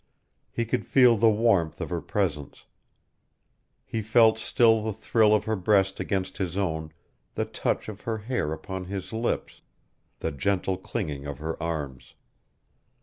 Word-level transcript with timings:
He 0.51 0.65
could 0.65 0.83
feel 0.83 1.15
the 1.15 1.29
warmth 1.29 1.79
of 1.79 1.91
her 1.91 2.01
presence. 2.01 2.65
He 3.85 4.01
felt 4.01 4.39
still 4.39 4.81
the 4.81 4.91
thrill 4.93 5.31
of 5.31 5.45
her 5.45 5.55
breast 5.55 5.99
against 5.99 6.39
his 6.39 6.57
own, 6.57 6.91
the 7.35 7.45
touch 7.45 7.87
of 7.87 8.01
her 8.01 8.17
hair 8.17 8.51
upon 8.51 8.85
his 8.85 9.13
lips, 9.13 9.61
the 10.17 10.31
gentle 10.31 10.77
clinging 10.77 11.27
of 11.27 11.37
her 11.37 11.55
arms. 11.61 12.15